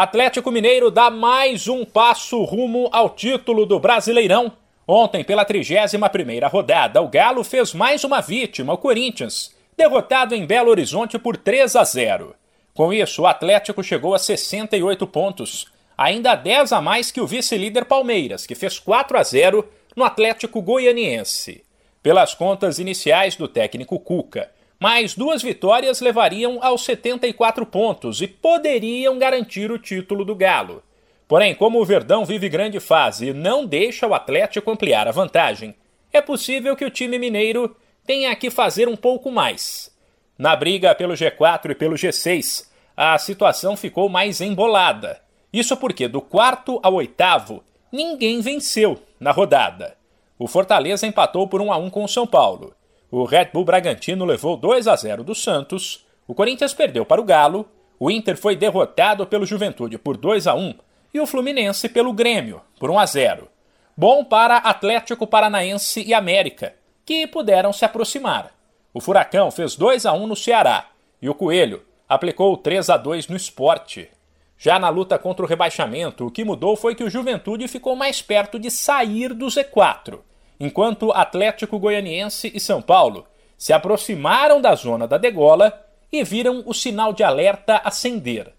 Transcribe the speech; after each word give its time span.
Atlético 0.00 0.52
Mineiro 0.52 0.92
dá 0.92 1.10
mais 1.10 1.66
um 1.66 1.84
passo 1.84 2.44
rumo 2.44 2.88
ao 2.92 3.10
título 3.10 3.66
do 3.66 3.80
Brasileirão. 3.80 4.52
Ontem, 4.86 5.24
pela 5.24 5.44
31ª 5.44 6.48
rodada, 6.48 7.02
o 7.02 7.08
Galo 7.08 7.42
fez 7.42 7.74
mais 7.74 8.04
uma 8.04 8.20
vítima, 8.20 8.74
o 8.74 8.78
Corinthians, 8.78 9.52
derrotado 9.76 10.36
em 10.36 10.46
Belo 10.46 10.70
Horizonte 10.70 11.18
por 11.18 11.36
3 11.36 11.74
a 11.74 11.82
0. 11.82 12.32
Com 12.72 12.92
isso, 12.92 13.22
o 13.22 13.26
Atlético 13.26 13.82
chegou 13.82 14.14
a 14.14 14.20
68 14.20 15.04
pontos, 15.08 15.66
ainda 15.96 16.36
10 16.36 16.70
a 16.74 16.80
mais 16.80 17.10
que 17.10 17.20
o 17.20 17.26
vice-líder 17.26 17.84
Palmeiras, 17.84 18.46
que 18.46 18.54
fez 18.54 18.78
4 18.78 19.18
a 19.18 19.22
0 19.24 19.68
no 19.96 20.04
Atlético 20.04 20.62
Goianiense. 20.62 21.64
Pelas 22.04 22.34
contas 22.34 22.78
iniciais 22.78 23.34
do 23.34 23.48
técnico 23.48 23.98
Cuca, 23.98 24.48
mais 24.80 25.14
duas 25.14 25.42
vitórias 25.42 26.00
levariam 26.00 26.62
aos 26.62 26.84
74 26.84 27.66
pontos 27.66 28.22
e 28.22 28.28
poderiam 28.28 29.18
garantir 29.18 29.72
o 29.72 29.78
título 29.78 30.24
do 30.24 30.36
Galo. 30.36 30.82
Porém, 31.26 31.54
como 31.54 31.80
o 31.80 31.84
Verdão 31.84 32.24
vive 32.24 32.48
grande 32.48 32.78
fase 32.78 33.28
e 33.28 33.32
não 33.34 33.66
deixa 33.66 34.06
o 34.06 34.14
Atlético 34.14 34.70
ampliar 34.70 35.08
a 35.08 35.12
vantagem, 35.12 35.74
é 36.12 36.22
possível 36.22 36.76
que 36.76 36.84
o 36.84 36.90
time 36.90 37.18
mineiro 37.18 37.76
tenha 38.06 38.34
que 38.36 38.50
fazer 38.50 38.88
um 38.88 38.96
pouco 38.96 39.30
mais. 39.30 39.94
Na 40.38 40.54
briga 40.54 40.94
pelo 40.94 41.14
G4 41.14 41.72
e 41.72 41.74
pelo 41.74 41.96
G6, 41.96 42.68
a 42.96 43.18
situação 43.18 43.76
ficou 43.76 44.08
mais 44.08 44.40
embolada. 44.40 45.20
Isso 45.52 45.76
porque 45.76 46.06
do 46.06 46.20
quarto 46.20 46.78
ao 46.82 46.94
oitavo, 46.94 47.64
ninguém 47.90 48.40
venceu 48.40 49.02
na 49.18 49.32
rodada. 49.32 49.96
O 50.38 50.46
Fortaleza 50.46 51.06
empatou 51.06 51.48
por 51.48 51.60
1 51.60 51.72
a 51.72 51.76
1 51.76 51.90
com 51.90 52.04
o 52.04 52.08
São 52.08 52.26
Paulo. 52.26 52.77
O 53.10 53.24
Red 53.24 53.46
Bull 53.54 53.64
Bragantino 53.64 54.26
levou 54.26 54.54
2 54.54 54.86
a 54.86 54.94
0 54.94 55.24
do 55.24 55.34
Santos, 55.34 56.04
o 56.26 56.34
Corinthians 56.34 56.74
perdeu 56.74 57.06
para 57.06 57.18
o 57.18 57.24
Galo, 57.24 57.66
o 57.98 58.10
Inter 58.10 58.36
foi 58.36 58.54
derrotado 58.54 59.26
pelo 59.26 59.46
Juventude 59.46 59.96
por 59.96 60.18
2 60.18 60.46
a 60.46 60.54
1 60.54 60.74
e 61.14 61.18
o 61.18 61.26
Fluminense 61.26 61.88
pelo 61.88 62.12
Grêmio 62.12 62.60
por 62.78 62.90
1 62.90 62.98
a 62.98 63.06
0. 63.06 63.48
Bom 63.96 64.22
para 64.22 64.58
Atlético 64.58 65.26
Paranaense 65.26 66.02
e 66.06 66.12
América, 66.12 66.74
que 67.06 67.26
puderam 67.26 67.72
se 67.72 67.82
aproximar. 67.82 68.52
O 68.92 69.00
Furacão 69.00 69.50
fez 69.50 69.74
2 69.74 70.04
a 70.04 70.12
1 70.12 70.26
no 70.26 70.36
Ceará 70.36 70.88
e 71.22 71.30
o 71.30 71.34
Coelho 71.34 71.82
aplicou 72.06 72.54
3 72.58 72.90
a 72.90 72.98
2 72.98 73.26
no 73.28 73.36
Esporte. 73.36 74.10
Já 74.58 74.78
na 74.78 74.90
luta 74.90 75.18
contra 75.18 75.46
o 75.46 75.48
rebaixamento, 75.48 76.26
o 76.26 76.30
que 76.30 76.44
mudou 76.44 76.76
foi 76.76 76.94
que 76.94 77.04
o 77.04 77.10
Juventude 77.10 77.68
ficou 77.68 77.96
mais 77.96 78.20
perto 78.20 78.58
de 78.58 78.70
sair 78.70 79.32
do 79.32 79.46
Z4 79.46 80.18
enquanto 80.58 81.12
Atlético 81.12 81.78
Goianiense 81.78 82.50
e 82.54 82.60
São 82.60 82.82
Paulo 82.82 83.26
se 83.56 83.72
aproximaram 83.72 84.60
da 84.60 84.74
zona 84.74 85.06
da 85.06 85.18
degola 85.18 85.84
e 86.12 86.22
viram 86.22 86.62
o 86.66 86.72
sinal 86.72 87.12
de 87.12 87.22
alerta 87.22 87.80
acender. 87.84 88.52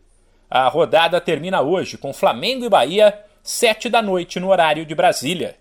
A 0.49 0.67
rodada 0.67 1.21
termina 1.21 1.61
hoje 1.61 1.97
com 1.97 2.13
Flamengo 2.13 2.65
e 2.65 2.69
Bahia, 2.69 3.17
7 3.43 3.89
da 3.89 4.01
noite 4.01 4.39
no 4.39 4.49
horário 4.49 4.85
de 4.85 4.95
Brasília. 4.95 5.55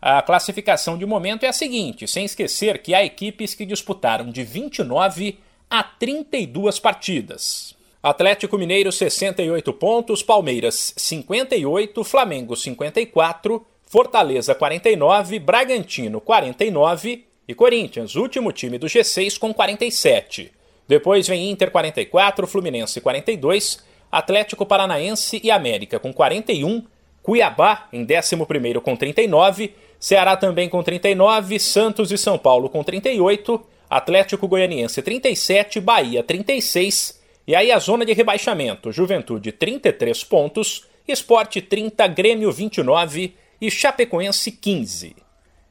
A 0.00 0.22
classificação 0.22 0.96
de 0.96 1.04
momento 1.04 1.44
é 1.44 1.48
a 1.48 1.52
seguinte, 1.52 2.06
sem 2.06 2.24
esquecer 2.24 2.80
que 2.80 2.94
há 2.94 3.04
equipes 3.04 3.54
que 3.54 3.66
disputaram 3.66 4.30
de 4.30 4.44
29 4.44 5.38
a 5.68 5.82
32 5.82 6.78
partidas. 6.78 7.76
Atlético 8.00 8.56
Mineiro 8.56 8.92
68 8.92 9.72
pontos, 9.72 10.22
Palmeiras 10.22 10.94
58, 10.96 12.04
Flamengo 12.04 12.54
54, 12.54 13.66
Fortaleza 13.88 14.54
49, 14.54 15.38
Bragantino 15.38 16.20
49 16.20 17.24
e 17.48 17.54
Corinthians, 17.54 18.16
último 18.16 18.52
time 18.52 18.76
do 18.76 18.86
G6 18.86 19.38
com 19.38 19.54
47. 19.54 20.52
Depois 20.86 21.26
vem 21.26 21.50
Inter 21.50 21.70
44, 21.70 22.46
Fluminense 22.46 23.00
42, 23.00 23.82
Atlético 24.12 24.66
Paranaense 24.66 25.40
e 25.42 25.50
América 25.50 25.98
com 25.98 26.12
41, 26.12 26.84
Cuiabá 27.22 27.88
em 27.90 28.04
11º 28.04 28.78
com 28.82 28.94
39, 28.94 29.74
Ceará 29.98 30.36
também 30.36 30.68
com 30.68 30.82
39, 30.82 31.58
Santos 31.58 32.12
e 32.12 32.18
São 32.18 32.36
Paulo 32.36 32.68
com 32.68 32.84
38, 32.84 33.58
Atlético 33.88 34.46
Goianiense 34.46 35.00
37, 35.00 35.80
Bahia 35.80 36.22
36, 36.22 37.22
e 37.46 37.56
aí 37.56 37.72
a 37.72 37.78
zona 37.78 38.04
de 38.04 38.12
rebaixamento, 38.12 38.92
Juventude 38.92 39.50
33 39.50 40.24
pontos, 40.24 40.86
Esporte 41.08 41.62
30, 41.62 42.06
Grêmio 42.08 42.52
29 42.52 43.34
e 43.60 43.70
Chapecoense 43.70 44.52
15. 44.52 45.16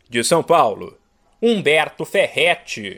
De 0.10 0.24
São 0.24 0.44
Paulo, 0.44 0.98
Humberto 1.42 2.06
Ferretti. 2.06 2.96